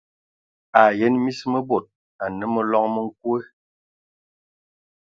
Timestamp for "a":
0.79-0.81